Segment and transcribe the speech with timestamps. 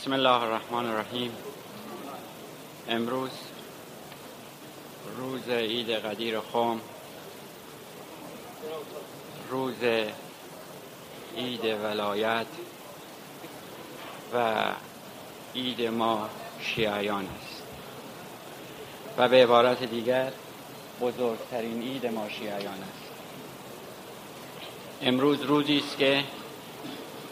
[0.00, 1.32] بسم الله الرحمن الرحیم.
[2.88, 3.30] امروز
[5.16, 6.80] روز عید قدیر خم.
[9.50, 9.82] روز
[11.36, 12.46] عید ولایت
[14.34, 14.64] و
[15.54, 16.28] عید ما
[16.60, 17.62] شیعیان است.
[19.18, 20.32] و به عبارت دیگر
[21.00, 23.12] بزرگترین عید ما شیعیان است.
[25.02, 26.24] امروز روزی است که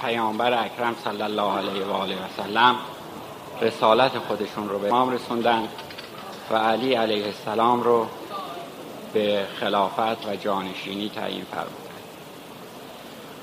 [0.03, 2.77] پیامبر اکرم صلی الله علیه و آله و سلم
[3.61, 5.69] رسالت خودشون رو به امام رسوندن
[6.51, 8.07] و علی علیه السلام رو
[9.13, 11.73] به خلافت و جانشینی تعیین فرمودن.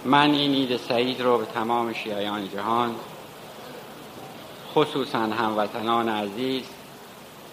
[0.06, 2.96] من این عید سعید رو به تمام شیعیان جهان
[4.76, 6.64] خصوصا هموطنان عزیز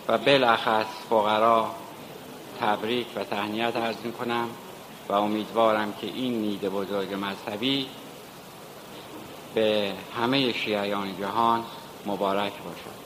[0.08, 1.70] و بالاخص فقرا
[2.60, 4.48] تبریک و تهنیت عرض کنم
[5.08, 7.88] و امیدوارم که این نید بزرگ مذهبی
[9.56, 11.64] به همه شیعیان جهان
[12.06, 12.96] مبارک باشد.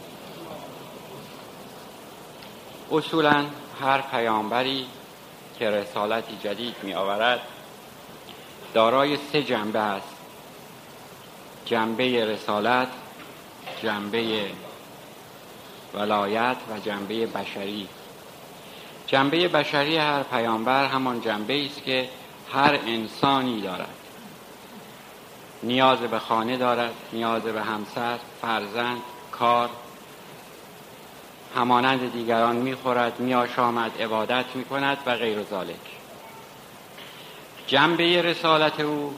[2.93, 3.45] اصولا
[3.83, 4.87] هر پیامبری
[5.59, 7.41] که رسالتی جدید می آورد
[8.75, 10.17] دارای سه جنبه است.
[11.65, 12.89] جنبه رسالت
[13.83, 14.51] جنبه
[15.95, 17.89] ولایت و جنبه بشری.
[19.07, 22.09] جنبه بشری هر پیامبر همان جنبه است که
[22.53, 24.00] هر انسانی دارد.
[25.63, 29.71] نیاز به خانه دارد نیاز به همسر فرزند کار.
[31.57, 35.77] همانند دیگران می‌خورد میآشامد عبادت می‌کند و غیر ذالک
[37.67, 39.15] جنبه رسالت او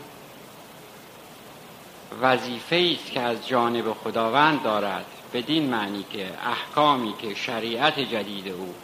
[2.23, 8.75] وظیفه است که از جانب خداوند دارد بدین معنی که احکامی که شریعت جدید او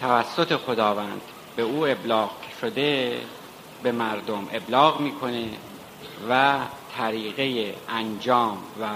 [0.00, 1.20] توسط خداوند
[1.56, 3.20] به او ابلاغ شده
[3.82, 5.48] به مردم ابلاغ می‌کنه.
[6.30, 6.58] و
[6.98, 8.86] طریقه انجام و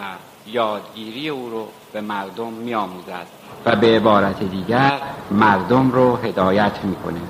[0.47, 3.27] یادگیری او رو به مردم میآموزد.
[3.65, 7.21] و به عبارت دیگر مردم رو هدایت می‌کنه.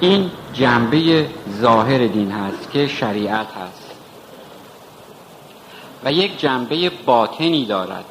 [0.00, 1.28] این جنبه
[1.60, 3.90] ظاهر دین هست که شریعت هست.
[6.04, 8.04] و یک جنبه باطنی دارد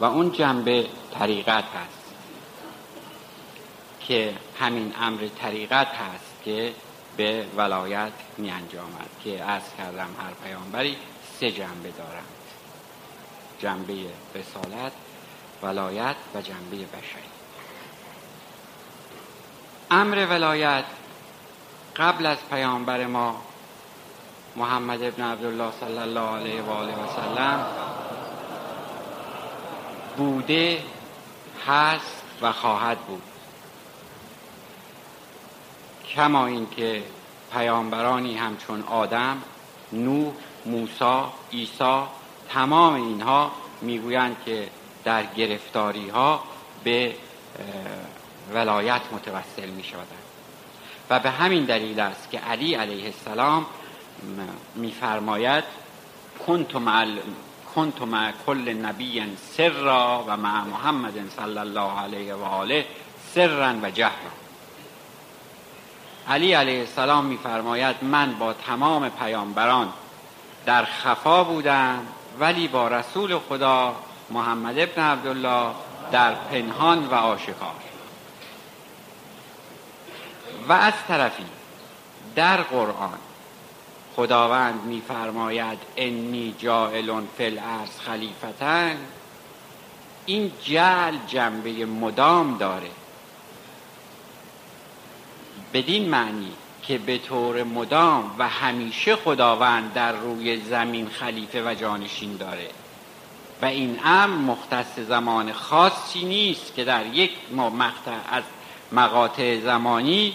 [0.00, 0.86] و اون جنبه
[1.18, 2.14] طریقت هست.
[4.00, 6.72] که همین امر طریقت هست که
[7.18, 10.96] به ولایت می انجامد که از کردم هر پیامبری
[11.40, 12.24] سه جنبه دارند.
[13.60, 13.94] جنبه
[14.34, 14.92] رسالت
[15.62, 17.30] ولایت و جنبه بشری.
[19.90, 20.84] امر ولایت
[21.96, 23.42] قبل از پیامبر ما
[24.56, 27.66] محمد ابن عبدالله صلی الله علیه و آله و سلم
[30.16, 30.82] بوده
[31.66, 33.22] هست و خواهد بود.
[36.14, 37.02] کما اینکه
[37.52, 39.42] پیامبرانی همچون آدم
[39.92, 40.32] نوح
[40.66, 42.02] موسی عیسی
[42.48, 44.68] تمام اینها می‌گویند که
[45.04, 46.42] در گرفتاری ها
[46.84, 47.14] به
[48.52, 50.28] ولایت متوسل می شودند
[51.10, 53.66] و به همین دلیل است که علی علیه السلام
[54.74, 55.64] میفرماید
[56.46, 57.06] کنت مع
[58.02, 62.86] مع کل نبی سرا و مع محمد صلی الله علیه و آله
[63.34, 64.47] سرا و جهرا.
[66.28, 69.92] علی علیه السلام میفرماید من با تمام پیامبران
[70.66, 72.06] در خفا بودم
[72.40, 73.96] ولی با رسول خدا
[74.30, 75.70] محمد ابن عبدالله
[76.12, 77.74] در پنهان و آشکار.
[80.68, 81.46] و از طرفی
[82.34, 83.18] در قرآن
[84.16, 88.96] خداوند میفرماید انی جائل فی الارض خلیفتن.
[90.26, 92.90] این جعل جنبه مدام داره.
[95.72, 96.52] بدین معنی
[96.82, 102.70] که به طور مدام و همیشه خداوند در روی زمین خلیفه و جانشین داره.
[103.62, 108.42] و این امر مختص زمان خاصی نیست که در یک مقطع از
[108.92, 110.34] مقاطع زمانی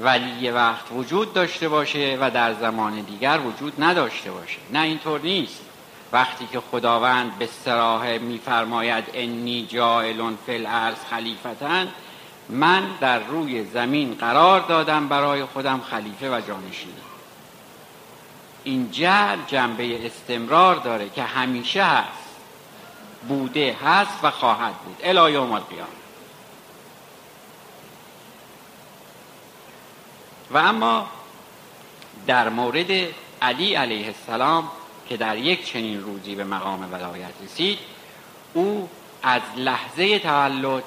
[0.00, 4.58] ولی وقت وجود داشته باشه و در زمان دیگر وجود نداشته باشه.
[4.72, 5.60] نه اینطور نیست.
[6.12, 11.88] وقتی که خداوند به سراحه میفرماید انی جائل فی الارض خلیفتن
[12.48, 16.94] من در روی زمین قرار دادم برای خودم خلیفه و جانشین
[18.64, 22.24] این جعل جنبه استمرار داره که همیشه هست
[23.28, 24.96] بوده هست و خواهد بود.
[25.02, 25.88] الی یوم القیامه
[30.50, 31.08] و اما
[32.26, 32.90] در مورد
[33.42, 34.68] علی علیه السلام
[35.08, 37.78] که در یک چنین روزی به مقام ولایت رسید
[38.54, 38.88] او
[39.22, 40.82] از لحظه تولد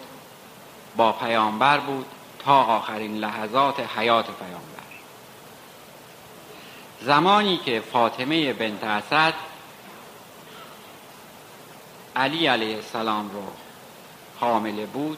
[0.98, 2.06] با پیامبر بود
[2.40, 4.78] تا آخرین لحظات حیات پیامبر.
[7.02, 9.34] زمانی که فاطمه بنت اسد
[12.16, 13.44] علی علیه السلام رو
[14.40, 15.18] حامله بود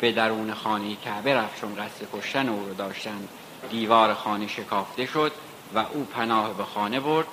[0.00, 3.28] به درون خانه کعبه رفت چون قصد کشتن او رو داشتن
[3.70, 5.32] دیوار خانه شکافته شد
[5.74, 7.26] و او پناه به خانه برد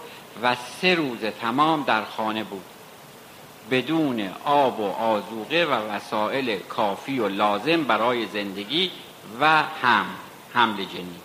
[0.43, 2.74] و سه روز تمام در خانه بود.
[3.71, 8.91] بدون آب و آزوقه و وسایل کافی و لازم برای زندگی
[9.41, 10.05] و هم
[10.53, 11.19] حمل جنی.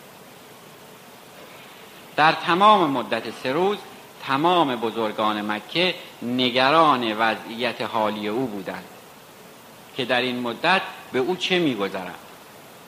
[2.16, 3.78] در تمام مدت سه روز
[4.26, 8.84] تمام بزرگان مکه نگران وضعیت حالی او بودند
[9.96, 10.82] که در این مدت
[11.12, 12.18] به او چه میگذرد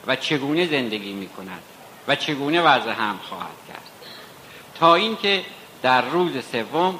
[0.07, 1.61] و چگونه زندگی می کند
[2.07, 3.83] و چگونه وضع هم خواهد کرد.
[4.75, 5.45] تا اینکه
[5.81, 6.99] در روز سوم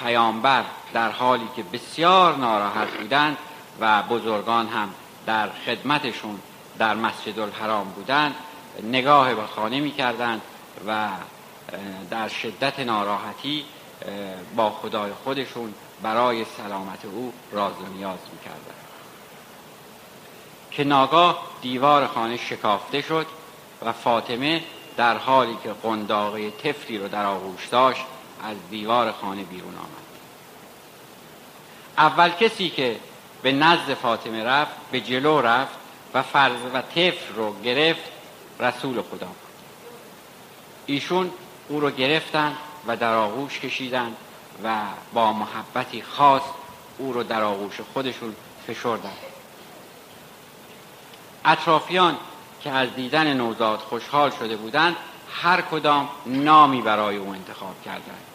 [0.00, 3.36] پیامبر در حالی که بسیار ناراحت بودند
[3.80, 4.94] و بزرگان هم
[5.26, 6.38] در خدمتشون
[6.78, 8.34] در مسجد الحرام بودند
[8.82, 10.42] نگاه به خانه می کردند
[10.86, 11.08] و
[12.10, 13.64] در شدت ناراحتی
[14.56, 18.78] با خدای خودشون برای سلامت او راز و نیاز می کردند
[20.70, 23.26] که ناگاه دیوار خانه شکافته شد
[23.84, 24.62] و فاطمه
[24.96, 28.04] در حالی که قنداقه تفلی رو در آغوش داشت
[28.42, 30.08] از دیوار خانه بیرون آمد.
[31.98, 32.96] اول کسی که
[33.42, 35.74] به نزد فاطمه رفت به جلو رفت
[36.14, 38.02] و فرض و طفل رو گرفت
[38.60, 39.36] رسول خدا بود.
[40.86, 41.30] ایشون
[41.68, 42.56] او رو گرفتن
[42.86, 44.14] و در آغوش کشیدن
[44.64, 44.76] و
[45.12, 46.42] با محبتی خاص
[46.98, 48.36] او رو در آغوش خودشون
[48.66, 49.12] فشردن.
[51.44, 52.16] اطرافیان
[52.60, 54.96] که از دیدن نوزاد خوشحال شده بودند
[55.32, 58.27] هر کدام نامی برای او انتخاب کردند.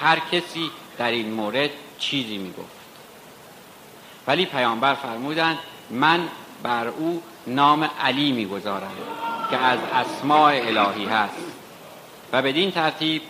[0.00, 2.78] هر کسی در این مورد چیزی می گفت
[4.26, 5.58] ولی پیامبر فرمودند
[5.90, 6.28] من
[6.62, 8.92] بر او نام علی می‌گذارم
[9.50, 11.34] که از اسماع الهی هست.
[12.32, 13.22] و بدین ترتیب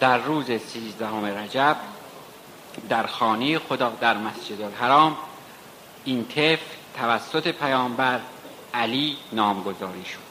[0.00, 1.76] در روز سیزدهم رجب
[2.88, 5.16] در خانه خدا در مسجد الحرام
[6.04, 8.20] این طفل توسط پیامبر
[8.74, 10.28] علی نامگذاری شد.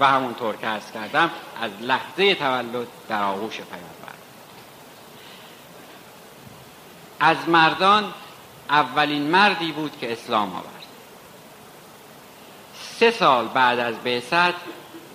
[0.00, 1.30] و همونطور که ارز کردم
[1.62, 3.99] از لحظه تولد در آغوش پیامبر.
[7.20, 8.12] از مردان
[8.70, 10.84] اولین مردی بود که اسلام آورد.
[12.98, 14.54] سه سال بعد از بعثت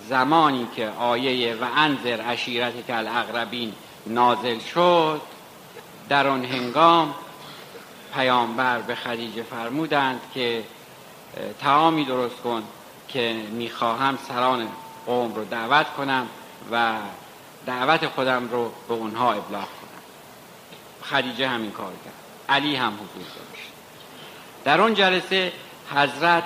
[0.08, 3.72] زمانی که آیه و انذر عشیرت که الاقربین
[4.06, 5.20] نازل شد
[6.08, 7.14] در آن هنگام
[8.14, 10.64] پیامبر به خدیجه فرمودند که
[11.60, 12.62] تعامی درست کن
[13.08, 14.68] که می‌خواهم سران
[15.06, 16.26] قوم رو دعوت کنم
[16.72, 16.94] و
[17.66, 19.68] دعوت خودم رو به اونها ابلاغ
[21.10, 22.14] خدیجه همین کار کرد.
[22.48, 23.70] علی هم حضور داشت.
[24.64, 25.52] در اون جلسه
[25.94, 26.44] حضرت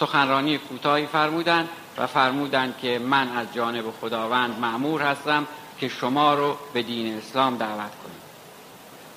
[0.00, 1.68] سخنرانی کوتاهی فرمودند
[1.98, 5.46] و فرمودند که من از جانب خداوند معمور هستم
[5.80, 8.20] که شما رو به دین اسلام دعوت کنیم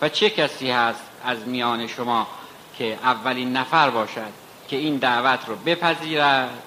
[0.02, 2.28] و چه کسی هست از میان شما
[2.78, 4.32] که اولین نفر باشد
[4.68, 6.64] که این دعوت رو بپذیرد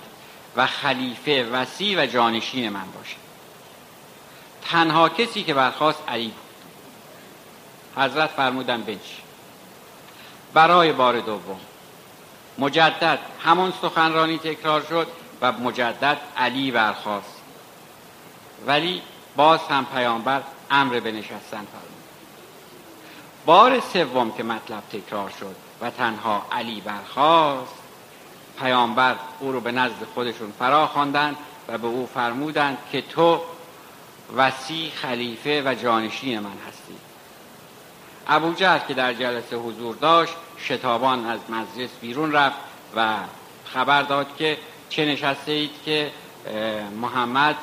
[0.57, 3.27] و خلیفه وسیع و جانشین من باشد؟
[4.63, 6.46] تنها کسی که برخواست علی بود.
[7.97, 9.21] حضرت فرمودن بنش
[10.55, 11.61] برای بار دوم.
[12.59, 15.07] مجدد همون سخنرانی تکرار شد
[15.41, 17.41] و مجدد علی برخواست
[18.67, 19.03] ولی
[19.37, 21.97] باز هم پیامبر امر به نشستن فرمود.
[23.47, 27.75] بار سوم که مطلب تکرار شد و تنها علی برخواست
[28.59, 31.37] پیامبر او رو به نزد خودشون فرا خواندند
[31.69, 33.41] و به او فرمودند که تو
[34.37, 37.06] وسیع خلیفه و جانشین من هستی.
[38.29, 42.57] ابو که در جلسه حضور داشت شتابان از مجلس بیرون رفت
[42.97, 43.15] و
[43.65, 46.11] خبر داد که چه نشسته اید که
[47.01, 47.57] محمد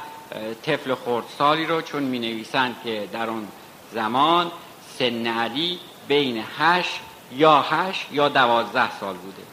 [0.65, 3.47] طفل خردسالی رو چون می نویسند که در اون
[3.93, 4.51] زمان
[4.99, 6.99] سن علی بین هشت
[7.31, 9.43] یا هشت یا دوازده سال بوده.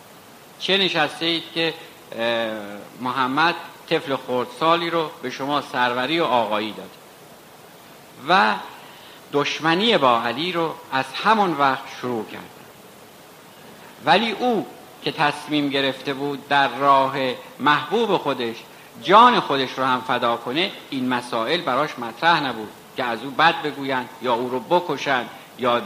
[0.59, 1.75] چه نشسته اید که
[3.01, 3.55] محمد
[3.91, 6.91] طفل خردسالی رو به شما سروری و آقایی داد.
[8.29, 8.55] و
[9.33, 12.51] دشمنی با علی رو از همون وقت شروع کرد.
[14.05, 14.67] ولی او
[15.03, 17.15] که تصمیم گرفته بود در راه
[17.61, 18.57] محبوب خودش
[19.03, 23.63] جان خودش رو هم فدا کنه این مسائل براش مطرح نبود که از او بد
[23.63, 25.83] بگویند یا او رو بکشند یا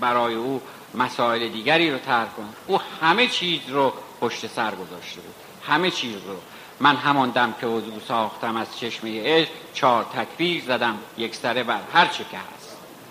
[0.00, 0.60] برای او
[0.94, 2.54] مسائل دیگری رو ترک کنند.
[2.66, 5.34] او همه چیز رو پشت سر گذاشته بود.
[5.66, 6.36] همه چیز رو.
[6.80, 11.80] من همان دم که وضو ساختم از چشمه عشق چهار تکبیر زدم یک سره بر.
[11.92, 12.57] هر چه هست.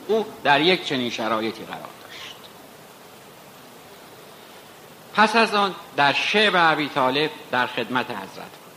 [0.07, 2.35] او در یک چنین شرایطی قرار داشت.
[5.13, 8.67] پس از آن در شعب عبی طالب در خدمت حضرت بود.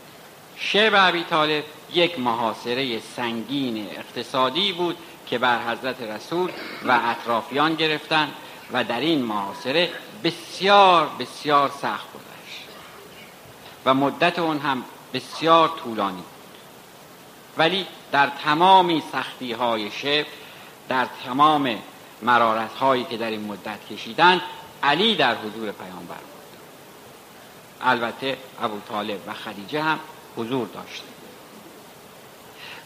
[0.57, 4.97] شعب عبی طالب یک محاصره سنگین اقتصادی بود
[5.27, 6.51] که بر حضرت رسول
[6.85, 8.31] و اطرافیان گرفتن
[8.73, 9.89] و در این محاصره
[10.23, 12.65] بسیار بسیار سخت گذشت
[13.85, 14.83] و مدت اون هم
[15.13, 16.25] بسیار طولانی بود.
[17.57, 19.91] ولی در تمامی سختی های
[20.89, 21.77] در تمام
[22.21, 24.41] مرارت هایی که در این مدت کشیدن
[24.83, 26.59] علی در حضور پیامبر بود.
[27.81, 29.99] البته ابو طالب و خدیجه هم
[30.37, 31.07] حضور داشتند.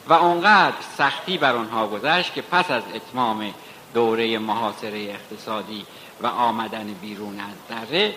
[0.08, 3.54] و اونقدر سختی بر آنها گذشت که پس از اتمام
[3.94, 5.86] دوره محاصره اقتصادی
[6.22, 8.14] و آمدن بیرون از دره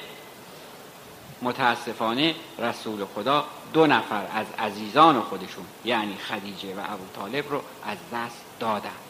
[1.43, 7.99] متاسفانه رسول خدا دو نفر از عزیزان خودشون یعنی خدیجه و ابو طالب رو از
[8.13, 9.08] دست دادند.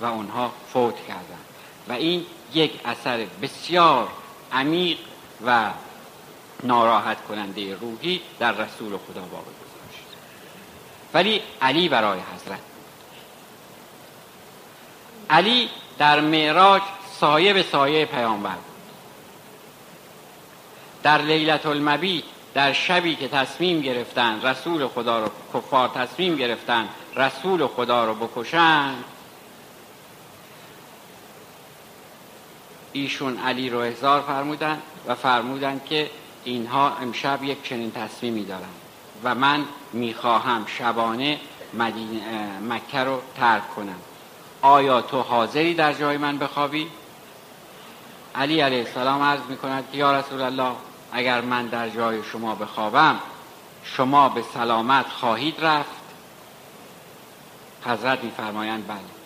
[0.00, 1.44] و اونها فوت کردند
[1.88, 4.08] و این یک اثر بسیار
[4.52, 4.98] عمیق
[5.46, 5.70] و
[6.62, 10.06] ناراحت کننده روحی در رسول خدا واقع گذاشت.
[11.14, 12.60] ولی علی برای حضرت
[15.30, 16.82] علی در معراج
[17.20, 18.64] سایه به سایه پیامبر بود.
[21.02, 22.22] در لیلت المبی
[22.54, 28.94] در شبی که تصمیم گرفتن رسول خدا رو کفار تصمیم گرفتن رسول خدا رو بکشن
[32.92, 36.10] ایشون علی رو احضار فرمودن و فرمودن که
[36.44, 38.68] اینها امشب یک چنین تصمیمی دارن
[39.24, 41.38] و من می‌خواهم شبانه
[42.68, 43.98] مکه رو ترک کنم.
[44.62, 46.88] آیا تو حاضری در جای من بخوابی؟
[48.34, 50.72] علی علیه السلام عرض می کند که یا رسول الله
[51.12, 53.18] اگر من در جای شما بخوابم
[53.84, 55.90] شما به سلامت خواهید رفت؟
[57.84, 59.17] حضرت میفرمایند بله.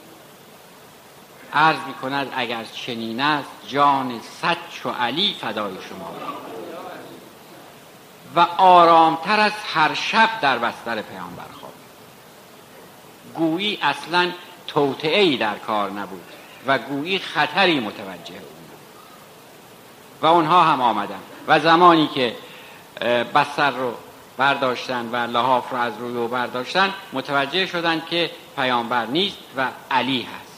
[1.52, 6.14] عرض می کند اگر چنین است جان سچ و علی فدای شما.
[8.36, 11.72] و آرامتر از هر شب در بستر پیامبر خواب.
[13.34, 14.30] گویی اصلا
[14.66, 16.24] توطعه در کار نبود
[16.66, 18.78] و گویی خطری متوجه بود
[20.22, 22.36] و اونها هم آمدن و زمانی که
[23.34, 23.94] بستر رو
[24.36, 30.22] برداشتن و لحاف رو از روی او برداشتن متوجه شدن که پیامبر نیست و علی
[30.22, 30.51] هست.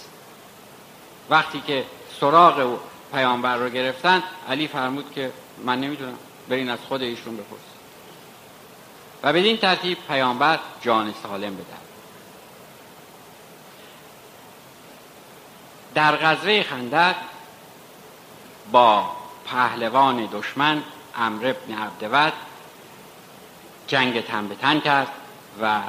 [1.30, 1.84] وقتی که
[2.20, 2.78] سراغ او
[3.12, 5.32] پیامبر رو گرفتن علی فرمود که
[5.64, 7.60] من نمی‌دونم برین از خود ایشون بپرس
[9.22, 11.84] و بدین ترتیب پیامبر جان سالم بدن.
[15.94, 17.14] در غزوه خندق
[18.72, 19.10] با
[19.46, 20.82] پهلوان دشمن
[21.16, 22.32] امر ابن عبدود
[23.86, 25.08] جنگ تن به تن کرد
[25.62, 25.80] و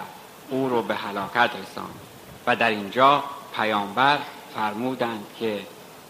[0.49, 1.99] او رو به هلاکت رساند.
[2.47, 3.23] و در اینجا
[3.55, 4.19] پیامبر
[4.55, 5.59] فرمودند که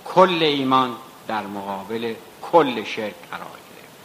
[0.05, 0.95] کل ایمان
[1.27, 3.95] در مقابل کل شرک قرار گرفت.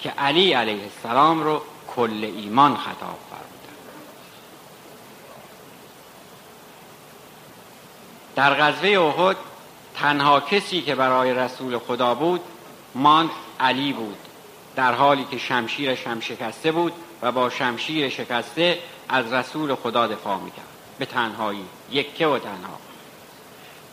[0.00, 1.62] که علی علیه السلام رو
[1.96, 3.18] کل ایمان خطاب
[8.38, 9.36] در غزوه احد
[9.94, 12.40] تنها کسی که برای رسول خدا بود
[12.94, 13.30] ماند
[13.60, 14.16] علی بود
[14.76, 16.92] در حالی که شمشیرش هم شکسته بود
[17.22, 18.78] و با شمشیر شکسته
[19.08, 20.64] از رسول خدا دفاع می‌کرد.
[20.98, 22.87] به تنهایی یکه و تنها.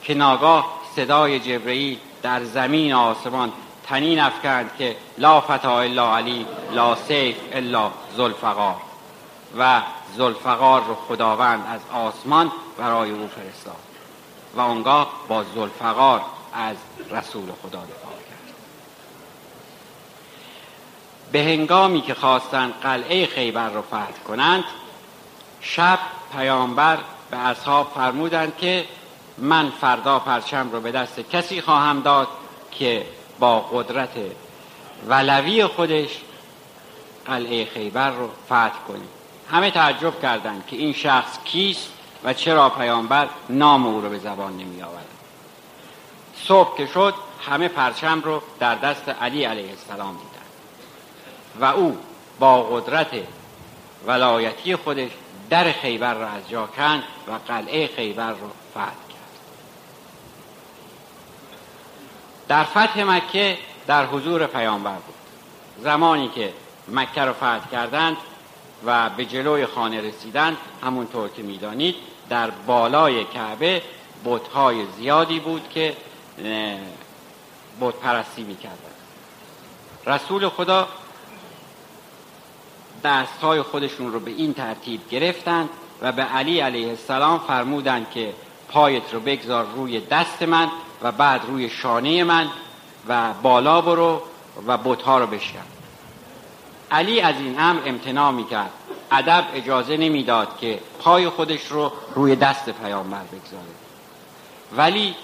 [0.06, 3.52] که ناگاه صدای جبرئیل در زمین آسمان
[3.84, 8.76] تنین افکند که لا فتا الا علی لا سیف الا زلفقار
[9.58, 9.82] و
[10.18, 13.76] زلفقار رو خداوند از آسمان برای او فرستاد.
[14.56, 16.22] و آنگاه با زلفقار
[16.54, 16.76] از
[17.12, 18.54] رسول خدا دفاع کرد.
[21.32, 24.64] به هنگامی که خواستند قلعه خیبر رو فتح کنند
[25.62, 26.00] شب
[26.38, 26.98] پیامبر
[27.32, 28.86] به اصحاب فرمودند که
[29.38, 32.28] من فردا پرچم رو به دست کسی خواهم داد
[32.72, 33.06] که
[33.40, 34.10] با قدرت
[35.08, 36.10] ولوی خودش
[37.26, 39.08] قلعه خیبر رو فتح کنیم
[39.52, 41.90] همه تعجب کردند که این شخص کیست
[42.24, 45.06] و چرا پیامبر نام او رو به زبان نمی آورد.
[46.36, 47.14] صبح که شد
[47.50, 50.46] همه پرچم رو در دست علی علیه السلام دیدن
[51.60, 51.98] و او
[52.40, 53.12] با قدرت
[54.08, 55.12] ولایتی خودش
[55.50, 58.96] در خیبر را از جا کند و قلعه خیبر رو فتح کرد
[62.48, 65.16] در فتح مکه در حضور پیامبر بود.
[65.84, 66.54] زمانی که
[66.88, 68.18] مکه رو فتح کردند
[68.86, 71.96] و به جلوی خانه رسیدند همونطور که می‌دانید
[72.30, 73.82] در بالای کعبه
[74.26, 75.96] بتهای زیادی بود که
[77.82, 78.76] بت پرستی می‌کردن
[80.06, 80.88] رسول خدا
[83.04, 85.70] دستهای خودشون رو به این ترتیب گرفتند
[86.02, 88.34] و به علی علیه السلام فرمودند که
[88.70, 90.72] پایت رو بگذار روی دست من
[91.06, 92.50] و بعد روی شانه من
[93.08, 94.22] و بالا برو
[94.68, 95.60] و بتها رو بشکن.
[96.92, 98.70] علی از این امر امتناع می‌کرد.
[99.12, 103.76] ادب اجازه نمی‌داد که پای خودش رو روی دست پیامبر بگذاره.
[104.78, 105.16] ولی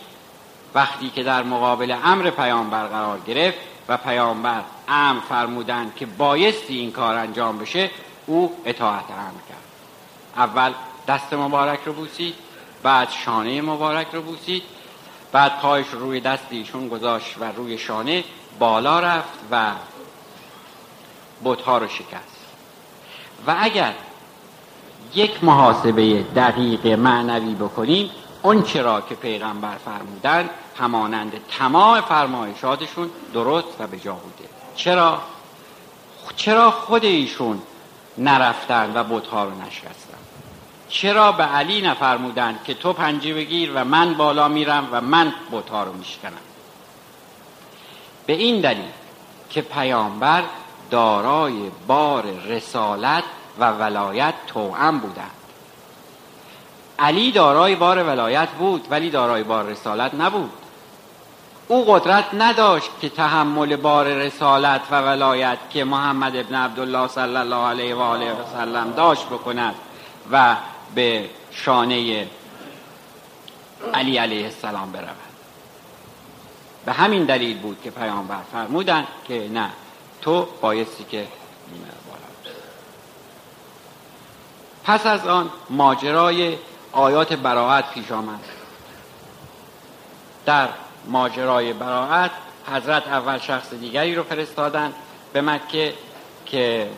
[0.73, 3.57] وقتی که در مقابل امر پیامبر قرار گرفت
[3.87, 7.89] و پیامبر امر فرمودند که بایستی این کار انجام بشه
[8.25, 9.63] او اطاعت امر کرد.
[10.35, 10.73] اول
[11.07, 12.35] دست مبارک رو بوسید
[12.83, 14.63] بعد شانه مبارک رو بوسید
[15.31, 18.23] بعد پایش رو روی دست ایشون گذاشت و روی شانه
[18.59, 19.71] بالا رفت و
[21.43, 22.45] بتها رو شکست.
[23.47, 23.93] و اگر
[25.15, 28.09] یک محاسبه دقیق معنوی بکنیم
[28.41, 34.49] اون چرا که پیغمبر فرمودن همانند تمام فرمایشاتشون درست و به جا بوده.
[34.75, 35.21] چرا؟
[36.35, 37.61] چرا خود ایشون
[38.17, 40.00] نرفتن و بتها رو نشکستن؟
[40.91, 45.83] چرا به علی نفرمودن که تو پنجه بگیر و من بالا میرم و من بتها
[45.83, 46.31] رو میشکنم؟
[48.25, 48.89] به این دلیل
[49.49, 50.43] که پیامبر
[50.91, 53.23] دارای بار رسالت
[53.59, 55.31] و ولایت توأم بودند.
[56.99, 60.51] علی دارای بار ولایت بود ولی دارای بار رسالت نبود.
[61.67, 67.67] او قدرت نداشت که تحمل بار رسالت و ولایت که محمد ابن عبدالله صلی الله
[67.67, 69.75] علیه و آله و سلم داشت بکند
[70.31, 70.55] و
[70.95, 72.27] به شانه
[73.93, 75.15] علی علیه السلام برود.
[76.85, 79.69] به همین دلیل بود که پیامبر فرمودند که نه
[80.21, 81.27] تو بایستی که
[84.83, 86.57] پس از آن ماجرای
[86.91, 88.39] آیات براعت پیش آمد.
[90.45, 90.69] در
[91.07, 92.31] ماجرای براعت
[92.71, 94.93] حضرت اول شخص دیگری رو فرستادن
[95.33, 95.93] به مکه
[96.45, 96.89] که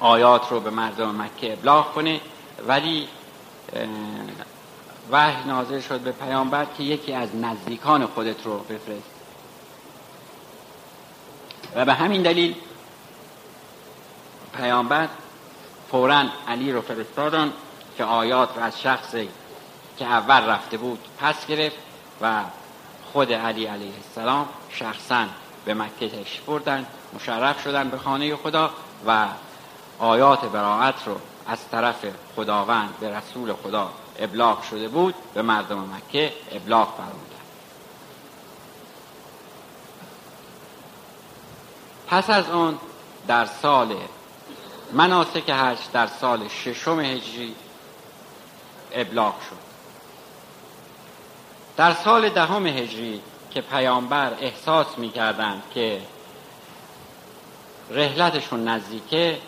[0.00, 2.20] آیات رو به مردم مکه ابلاغ کنه.
[2.68, 3.08] ولی
[5.10, 9.10] وحی نازل شد به پیامبر که یکی از نزدیکان خودت رو بفرست.
[11.74, 12.54] و به همین دلیل
[14.56, 15.08] پیامبر
[15.90, 17.52] فورا علی رو فرستادن
[17.96, 19.28] که آیات رو از شخصی
[19.98, 21.76] که اول رفته بود پس گرفت
[22.20, 22.42] و
[23.12, 25.26] خود علی علیه السلام شخصا
[25.64, 28.70] به مکه تشریف بردن مشرف شدن به خانه خدا
[29.06, 29.26] و
[29.98, 36.32] آیات براعت رو از طرف خداوند به رسول خدا ابلاغ شده بود به مردم مکه
[36.52, 37.34] ابلاغ فرمودن
[42.06, 42.78] پس از اون
[43.26, 43.96] در سال
[44.92, 47.54] مناسک حج در سال ششم هجری
[48.92, 49.64] ابلاغ شد.
[51.76, 56.00] در سال دهم هجری که پیامبر احساس می‌کردند که
[57.90, 59.38] رحلتشون نزدیکه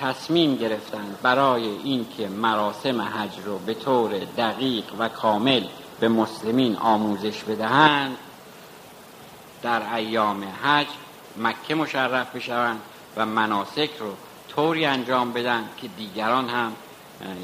[0.00, 5.64] تصمیم گرفتند برای اینکه مراسم حج رو به طور دقیق و کامل
[6.00, 8.16] به مسلمین آموزش بدهند
[9.62, 10.86] در ایام حج
[11.36, 12.80] مکه مشرف بشوند
[13.16, 14.14] و مناسک رو
[14.48, 16.72] طوری انجام بدن که دیگران هم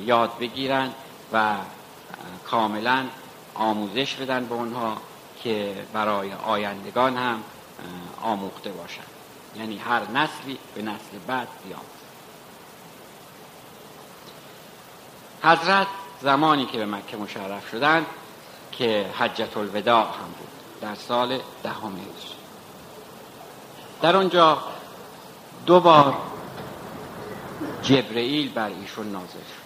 [0.05, 0.91] یاد بگیرن
[1.33, 1.55] و
[2.45, 3.05] کاملا
[3.55, 4.97] آموزش بدن به اونها
[5.43, 7.43] که برای آیندگان هم
[8.23, 9.07] آموخته باشند
[9.57, 12.02] یعنی هر نسلی به نسل بعد بیاموزد.
[15.43, 15.87] حضرت
[16.21, 18.07] زمانی که به مکه مشرف شدند
[18.73, 20.49] که حجت الوداع هم بود
[20.81, 21.93] در سال دهم
[24.03, 24.59] در اونجا
[25.67, 26.15] دو بار
[27.83, 29.63] جبرئیل بر ایشون نازل شد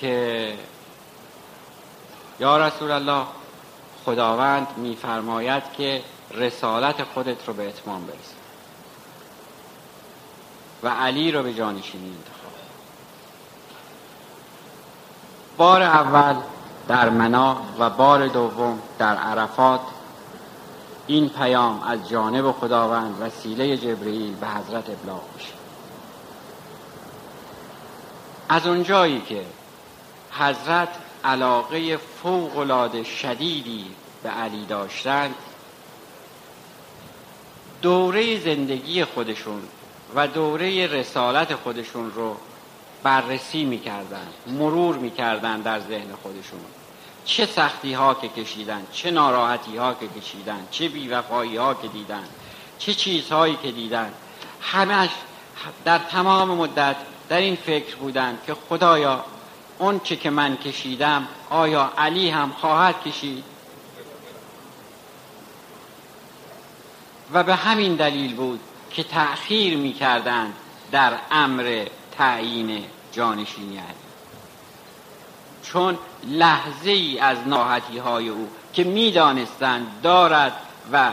[0.00, 0.54] که
[2.40, 3.26] یا رسول الله
[4.04, 8.44] خداوند میفرماید که رسالت خودت رو به اتمام برسید
[10.82, 12.43] و علی رو به جانشینی انتخاب
[15.56, 16.36] بار اول
[16.88, 19.80] در منا و بار دوم در عرفات.
[21.06, 25.52] این پیام از جانب خداوند وسیله جبرئیل به حضرت ابلاغ میشه.
[28.48, 29.44] از اونجایی که
[30.38, 30.88] حضرت
[31.24, 33.86] علاقه فوق شدیدی
[34.22, 35.34] به علی داشتند
[37.82, 39.62] دوره زندگی خودشون
[40.14, 42.36] و دوره رسالت خودشون رو
[43.04, 46.60] بررسی می‌کردن مرور می‌کردن در ذهن خودشون.
[47.24, 52.24] چه سختی ها که کشیدن چه ناراحتی ها که کشیدن چه بیوفایی ها که دیدن
[52.78, 54.12] چه چیزهایی که دیدن.
[54.60, 55.10] همش
[55.84, 56.96] در تمام مدت
[57.28, 59.24] در این فکر بودند که خدایا
[59.78, 63.44] اون چه که من کشیدم آیا علی هم خواهد کشید؟
[67.32, 69.96] و به همین دلیل بود که تأخیر می
[70.92, 71.86] در امر
[72.18, 73.94] تعیین جانشینی علی
[75.62, 80.52] چون لحظه ای از ناحتی های او که می‌دانستند دارد
[80.92, 81.12] و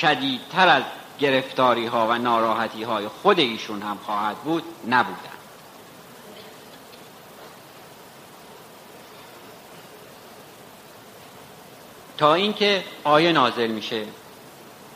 [0.00, 0.82] شدیدتر از
[1.18, 5.30] گرفتاری ها و ناراحتی های خود ایشون هم خواهد بود نبودن
[12.18, 14.06] تا اینکه آیه نازل میشه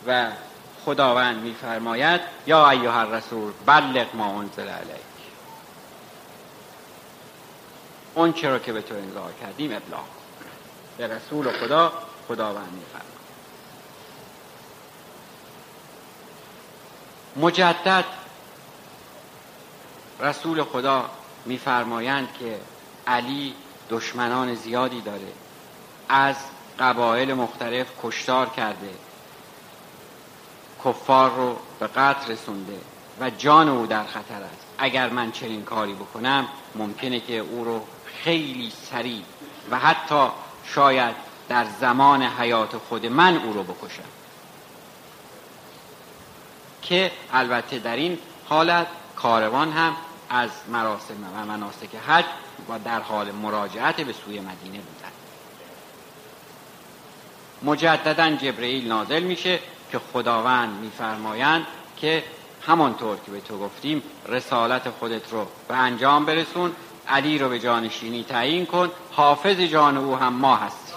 [0.07, 0.31] و
[0.85, 5.04] خداوند میفرماید یا ایها الرسول بلغ ما انزل علیک.
[8.14, 8.94] اون چرا که به تو
[9.40, 10.05] کردیم ابلاغ.
[10.98, 11.92] به رسول خدا
[12.29, 13.14] خداوند میفرماید.
[17.37, 18.05] مجدد
[20.20, 21.11] رسول خدا
[21.44, 22.61] میفرمایند که
[23.07, 23.55] علی
[23.90, 25.33] دشمنان زیادی داره.
[26.09, 26.37] از
[26.79, 28.90] قبایل مختلف کشتار کرده.
[30.85, 32.81] کفار رو به قتل رسونده
[33.20, 34.66] و جان او در خطر است.
[34.79, 37.81] اگر من چنین کاری بکنم ممکنه که او رو
[38.25, 39.23] خیلی سریع
[39.71, 40.29] و حتی
[40.75, 41.15] شاید
[41.49, 44.03] در زمان حیات خود من او رو بکشم.
[46.83, 49.97] که البته در این حالت کاروان هم
[50.31, 52.25] از مراسم و مناسک حج
[52.69, 55.13] و در حال مراجعت به سوی مدینه بودند.
[57.63, 59.59] مجددا جبرئیل نازل میشه
[59.93, 62.25] که خداوند میفرمایند که
[62.67, 66.73] همانطور که به تو گفتیم رسالت خودت رو به انجام برسون
[67.09, 68.90] علی رو به جانشینی تعیین کن.
[69.12, 70.95] حافظ جان او هم ما هست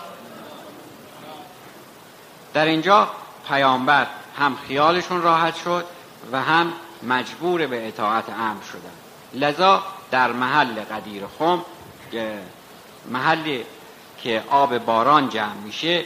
[2.53, 3.09] در اینجا
[3.47, 5.85] پیامبر هم خیالشون راحت شد
[6.31, 8.91] و هم مجبور به اطاعت امر شدن.
[9.33, 11.65] لذا در محل قدیر خم
[13.11, 13.65] محلی
[14.17, 16.05] که آب باران جمع میشه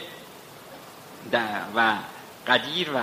[1.76, 1.94] و
[2.46, 2.98] قدیر و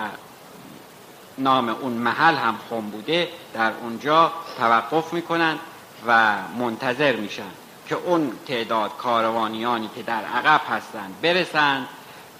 [1.38, 5.60] نام اون محل هم خم بوده در اونجا توقف می‌کنن.
[6.08, 7.52] و منتظر میشن
[7.90, 11.88] که اون تعداد کاروانیانی که در عقب هستند برسند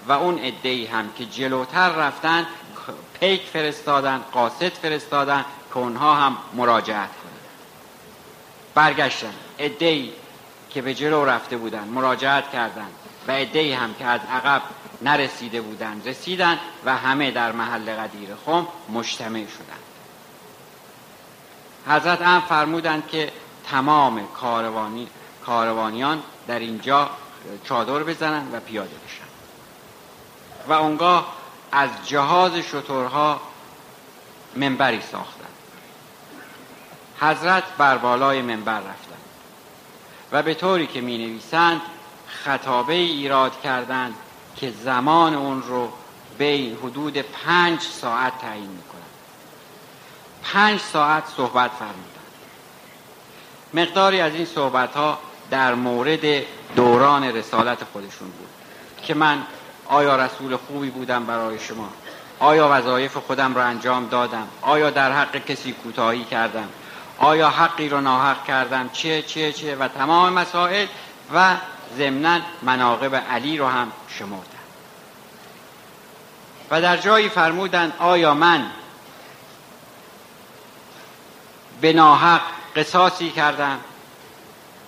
[0.08, 2.46] و اون ادهی هم که جلوتر رفتن
[3.20, 7.40] پیک فرستادن قاصد فرستادن که اونها هم مراجعت کنند
[8.74, 9.34] برگشتن.
[9.58, 10.12] ادهی
[10.70, 12.92] که به جلو رفته بودن مراجعت کردند
[13.28, 14.62] و ادهی هم که از عقب
[15.02, 19.80] نرسیده بودند رسیدن و همه در محل قدیر خم مجتمع شدند.
[21.86, 23.32] حضرت هم فرمودند که
[23.70, 25.08] تمام کاروانی
[25.46, 27.10] کاروانیان در اینجا
[27.64, 29.30] چادر بزنند و پیاده بشن.
[30.68, 31.32] و اونگاه
[31.72, 33.40] از جهاز شطورها
[34.56, 35.46] منبری ساختند
[37.20, 39.20] حضرت بر بالای منبر رفتند
[40.32, 41.80] و به طوری که می نویسند
[42.26, 44.14] خطابه ایراد کردند
[44.56, 45.92] که زمان اون رو
[46.38, 49.04] بین حدود پنج ساعت تعیین می‌کنند.
[50.42, 52.09] پنج ساعت صحبت فرمودند.
[53.74, 55.18] مقداری از این صحبت ها
[55.50, 56.42] در مورد
[56.76, 58.48] دوران رسالت خودشون بود
[59.02, 59.42] که من
[59.86, 61.88] آیا رسول خوبی بودم برای شما؟
[62.38, 66.68] آیا وظایف خودم را انجام دادم؟ آیا در حق کسی کوتاهی کردم؟
[67.18, 70.86] آیا حقی را ناحق کردم؟ چه چه چه؟ و تمام مسائل
[71.34, 71.56] و
[71.98, 74.44] ضمنا مناقب علی رو هم شمردم.
[76.70, 78.66] و در جایی فرمودند آیا من
[81.80, 82.40] به ناحق
[82.76, 83.80] قصاصی کردم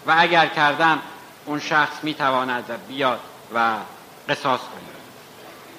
[0.06, 0.98] و اگر کردم
[1.44, 3.20] اون شخص می‌تواند بیاد
[3.54, 3.76] و
[4.28, 4.92] قصاص کنه.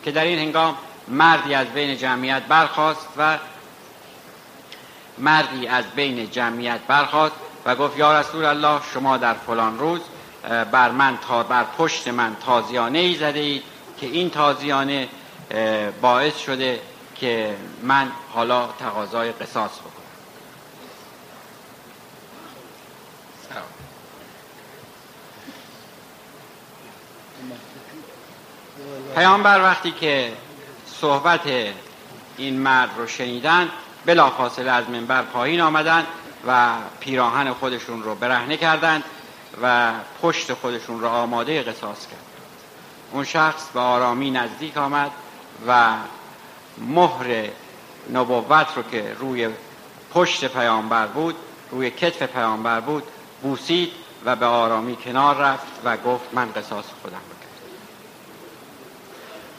[0.03, 3.37] که در این هنگام مردی از بین جمعیت برخواست و
[5.17, 7.35] مردی از بین جمعیت برخواست
[7.65, 10.01] و گفت یا رسول الله شما در فلان روز
[10.71, 13.63] بر من تا بر پشت من تازیانه ای زده اید
[13.97, 15.07] که این تازیانه
[16.01, 16.81] باعث شده
[17.15, 20.03] که من حالا تقاضای قصاص بکنم
[29.15, 30.31] پیامبر وقتی که
[30.85, 31.41] صحبت
[32.37, 33.69] این مرد رو شنیدن
[34.05, 36.05] بلافاصله از منبر پایین آمدن
[36.47, 39.03] و پیراهن خودشون رو برهنه کردند
[39.61, 42.23] و پشت خودشون رو آماده قصاص کرد
[43.11, 45.11] اون شخص به آرامی نزدیک آمد
[45.67, 45.93] و
[46.77, 47.49] مهر
[48.13, 49.49] نبوت رو که روی
[50.13, 51.35] پشت پیامبر بود
[51.71, 53.03] روی کتف پیامبر بود
[53.41, 53.91] بوسید
[54.25, 57.32] و به آرامی کنار رفت و گفت من قصاص خودم.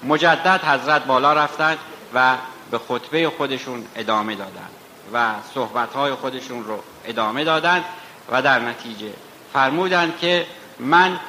[0.04, 1.78] مجدد حضرت بالا رفتند
[2.14, 2.36] و
[2.70, 4.70] به خطبه خودشون ادامه دادند
[5.12, 7.84] و صحبتهای خودشون رو ادامه دادند
[8.30, 9.12] و در نتیجه
[9.52, 10.46] فرمودند که
[10.78, 11.20] من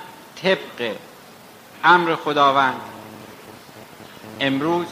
[0.43, 0.95] طبق
[1.83, 2.81] امر خداوند
[4.39, 4.87] امروز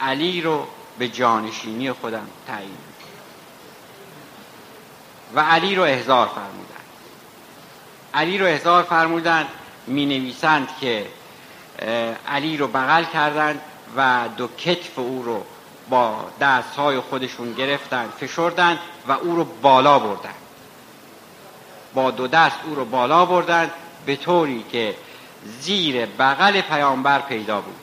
[0.00, 0.66] علی رو
[0.98, 2.78] به جانشینی خودم تعیین
[5.34, 6.68] و علی رو احضار فرمودند.
[8.14, 9.46] علی رو احضار فرمودند
[9.86, 11.06] می نویسند که
[12.28, 13.60] علی رو بغل کردند
[13.96, 15.44] و دو کتف او رو
[15.90, 20.34] با دست های خودشون گرفتن فشردن و او رو بالا بردن.
[21.94, 23.70] با دو دست او رو بالا بردن
[24.06, 24.94] به طوری که
[25.60, 27.74] زیر بغل پیامبر پیدا بود.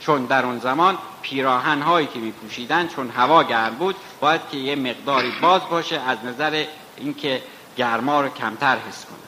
[0.00, 4.56] چون در اون زمان پیراهن هایی که می پوشیدن چون هوا گرم بود باید که
[4.56, 6.64] یه مقداری باز باشه از نظر
[6.96, 7.42] اینکه
[7.76, 9.27] گرما رو کمتر حس کنه.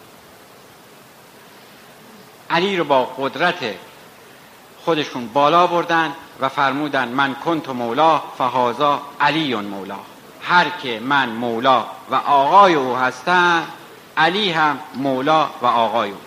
[2.51, 3.75] علی رو با قدرت
[4.85, 9.99] خودشون بالا بردن و فرمودن من کنت مولا فهازا علی مولا.
[10.43, 13.63] هر که من مولا و آقای او هستم
[14.17, 16.21] علی هم مولا و آقای اوست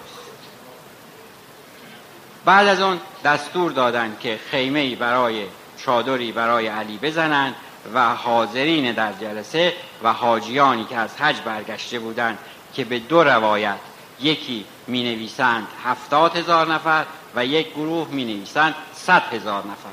[2.45, 5.45] بعد از اون دستور دادن که خیمه برای
[5.77, 7.55] چادری برای علی بزنند
[7.93, 12.37] و حاضرین در جلسه و حاجیانی که از حج برگشته بودند
[12.73, 13.77] که به دو روایت
[14.19, 19.89] یکی می نویسند هفتاد هزار نفر و یک گروه می نویسند صد هزار نفر.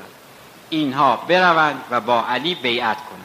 [0.69, 3.21] اینها بروند و با علی بیعت کنند.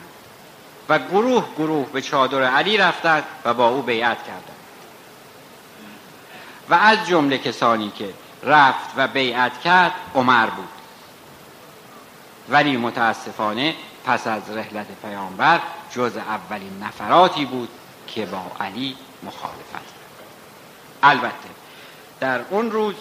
[0.88, 4.56] و گروه گروه به چادر علی رفتند و با او بیعت کردند.
[6.70, 10.68] و از جمله کسانی که رفت و بیعت کرد عمر بود.
[12.48, 15.60] ولی متاسفانه پس از رحلت پیامبر
[15.94, 17.68] جز اولین نفراتی بود
[18.06, 19.95] که با علی مخالفت
[21.06, 21.48] البته.
[22.20, 22.94] در اون روز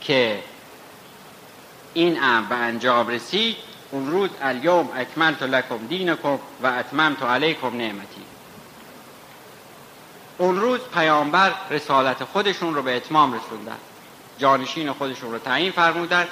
[0.00, 0.42] که
[1.94, 3.56] این امر به انجام رسید
[3.90, 8.22] اون روز الیوم اکملت لکم دینکم و اتممت علیکم نعمتی.
[10.38, 13.78] اون روز پیامبر رسالت خودشون رو به اتمام رسوندن.
[14.38, 16.28] جانشین خودشون رو تعیین فرمودن.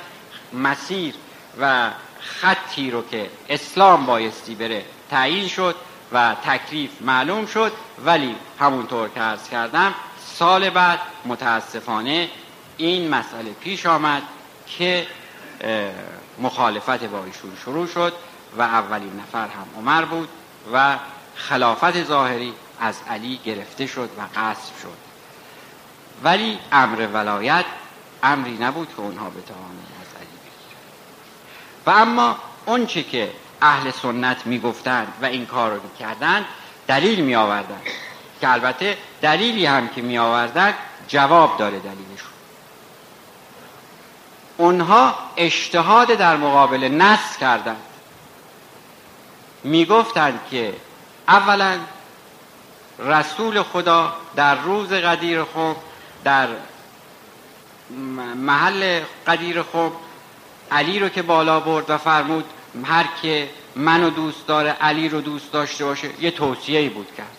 [0.53, 1.15] مسیر
[1.61, 5.77] و خطی رو که اسلام بایستی بره تعیین شد.
[6.13, 7.73] و تکلیف معلوم شد
[8.05, 12.29] ولی همونطور که عرض کردم سال بعد متاسفانه
[12.77, 14.23] این مسئله پیش آمد
[14.67, 15.07] که
[16.39, 18.13] مخالفت با ایشون شروع شد
[18.59, 20.29] و اولین نفر هم عمر بود
[20.73, 20.97] و
[21.35, 25.11] خلافت ظاهری از علی گرفته شد و قصد شد.
[26.25, 27.65] ولی امر ولایت
[28.23, 30.83] امری نبود که اونها بتوانند از علی بگیرند.
[31.87, 36.45] و اما اونچه که اهل سنت می‌گفتند و این کار رو می‌کردند
[36.87, 37.81] دلیل می آوردن
[38.41, 40.75] که البته دلیلی هم که می آوردن
[41.09, 42.31] جواب داره دلیلشون
[44.57, 47.83] اونها اجتهاد در مقابل نص کردند.
[49.65, 50.75] می‌گفتند که
[51.29, 51.79] اولا
[52.99, 55.77] رسول خدا در روز قدیر خوب
[56.25, 56.49] در
[58.37, 59.93] محل قدیر خوب
[60.71, 62.45] علی رو که بالا برد و فرمود
[62.85, 67.37] هر که منو دوست داره علی رو دوست داشته باشه یه توصیه بود کرد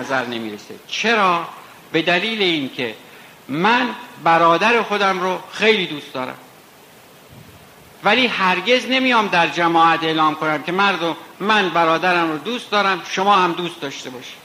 [0.00, 0.74] نظر نمی‌رسه.
[0.88, 1.48] چرا؟
[1.92, 2.94] به دلیل اینکه
[3.50, 3.88] من
[4.24, 6.38] برادر خودم رو خیلی دوست دارم.
[8.04, 13.36] ولی هرگز نمیام در جماعت اعلام کنم که مردم من برادرم رو دوست دارم شما
[13.36, 14.40] هم دوست داشته باشید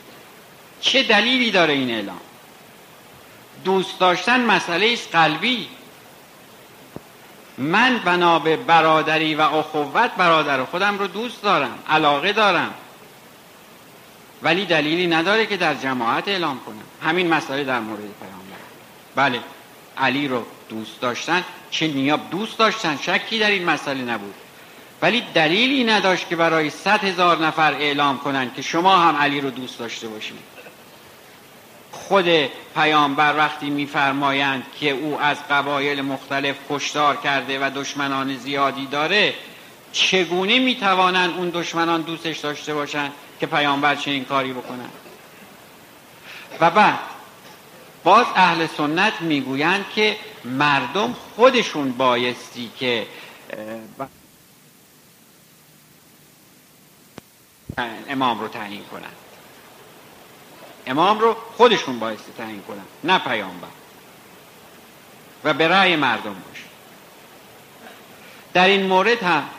[0.81, 2.19] چه دلیلی داره این اعلام؟
[3.63, 5.67] دوست داشتن مسئله است قلبی.
[7.57, 12.73] من بنا به برادری و اخوت برادر خودم رو دوست دارم علاقه دارم.
[14.43, 17.09] ولی دلیلی نداره که در جماعت اعلام کنم.
[17.09, 18.44] همین مسئله در مورد پیامبر.
[19.15, 19.39] بله
[19.97, 24.33] علی رو دوست داشتن چه نیاب دوست داشتن شکی در این مسئله نبود.
[25.01, 29.49] ولی دلیلی نداشت که برای صد هزار نفر اعلام کنند که شما هم علی رو
[29.49, 30.55] دوست داشته باشید
[31.91, 32.25] خود
[32.75, 39.33] پیامبر وقتی میفرمایند که او از قبایل مختلف کشتار کرده و دشمنان زیادی داره
[39.91, 44.89] چگونه می‌توانند اون دشمنان دوستش داشته باشند که پیامبر چنین کاری بکنن؟
[46.61, 46.99] و بعد
[48.05, 53.07] باز اهل سنت می‌گویند که مردم خودشون بایستی که
[58.09, 59.11] امام رو تعیین کنن
[60.87, 63.67] امام رو خودشون بایستی تعیین کنن نه پیامبر.
[65.43, 66.65] و به رأی مردم باشه
[68.53, 69.49] در این مورد هم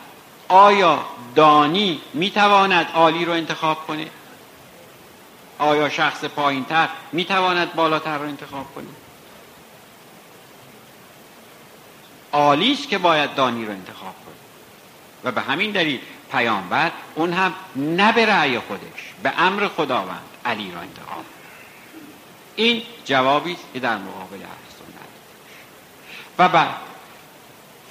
[0.48, 4.06] آیا دانی می‌تواند عالی رو انتخاب کنه؟
[5.58, 8.86] آیا شخص پایینتر می‌تواند بالاتر رو انتخاب کنه
[12.32, 14.34] عالی که باید دانی رو انتخاب کنه
[15.24, 16.00] و به همین دلیل
[16.32, 21.24] پیامبر اون هم نه به رأی خودش به امر خداوند علی رو انتخاب
[22.56, 25.08] این جوابی است که در مقابل سنت
[26.38, 26.74] و بعد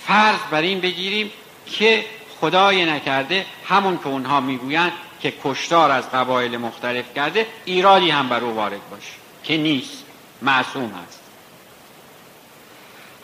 [0.08, 1.32] فرض بر این بگیریم
[1.66, 2.06] که
[2.42, 8.44] خدای نکرده همون که اونها می‌گویند که کشتار از قبایل مختلف کرده ایرادی هم بر
[8.44, 10.04] او وارد باشه که نیست
[10.42, 11.20] معصوم هست.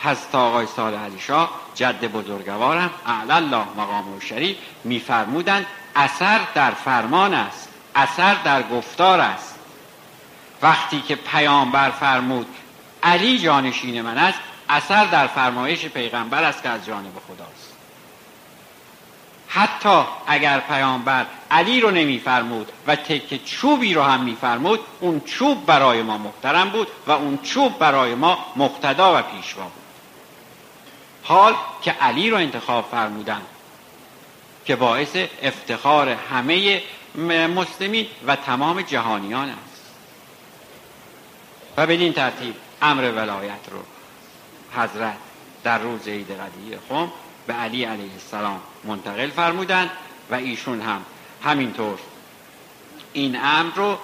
[0.04, 6.72] هست آقای سال علی شاه جد بزرگوارم اعلی الله مقام و شریف میفرمودند اثر در
[6.72, 9.56] فرمان است اثر در گفتار است.
[10.62, 12.48] وقتی که پیامبر فرمود
[13.04, 17.71] علی جانشین من است اثر در فرمایش پیغمبر است که از جانب خداست.
[19.54, 26.02] حتی اگر پیامبر علی رو نمیفرمود و تک چوبی رو هم میفرمود اون چوب برای
[26.02, 29.84] ما محترم بود و اون چوب برای ما مقتدا و پیشوا بود.
[31.24, 33.42] حال که علی رو انتخاب فرمودن
[34.66, 36.82] که باعث افتخار همه
[37.56, 39.82] مسلمین و تمام جهانیان است.
[41.78, 43.80] و بدین ترتیب امر ولایت رو
[44.82, 45.18] حضرت
[45.64, 47.12] در روز عید قدیر خم
[47.48, 49.90] به علی علیه السلام منتقل فرمودند
[50.32, 51.02] و ایشون هم
[51.44, 52.00] همینطور.
[53.14, 53.98] این امر رو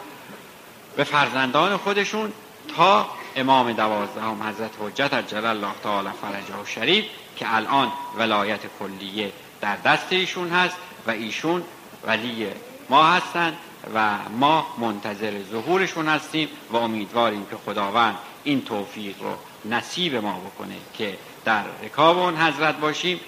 [0.98, 2.34] به فرزندان خودشون
[2.76, 9.32] تا امام دوازدهم حضرت حجت جلال الله تعالی فرجه و شریف که الان ولایت کلیه
[9.62, 10.76] در دست ایشون هست
[11.08, 11.64] و ایشون
[12.08, 12.48] ولی
[12.90, 13.58] ما هستند
[13.96, 19.36] و ما منتظر ظهورشون هستیم و امیدواریم که خداوند این توفیق رو
[19.72, 23.20] نصیب ما بکنه که در رکاب اون حضرت باشیم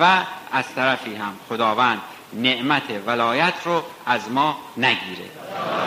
[0.00, 1.98] و از طرفی هم خداوند
[2.32, 5.28] نعمت ولایت رو از ما نگیره.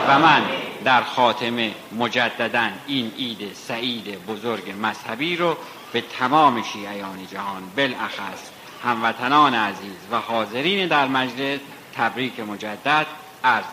[0.08, 0.42] و من
[0.84, 5.58] در خاتمه مجددا این عید سعید بزرگ مذهبی رو
[5.94, 8.50] به تمام شیعیان جهان بالاخص
[8.84, 11.60] هموطنان عزیز و حاضرین در مجلس
[11.96, 13.06] تبریک مجدد
[13.44, 13.66] عرض